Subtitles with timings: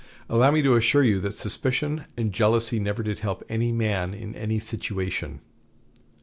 [0.29, 4.33] Allow me to assure you that suspicion and jealousy never did help any man in
[4.33, 5.41] any situation.